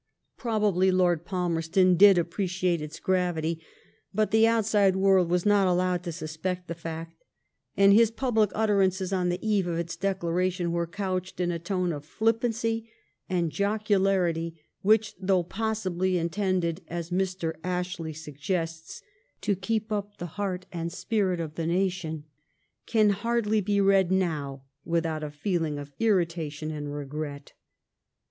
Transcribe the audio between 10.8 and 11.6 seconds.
couched in a